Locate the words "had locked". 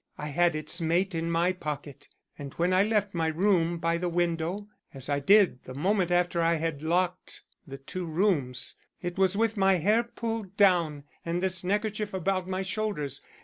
6.55-7.43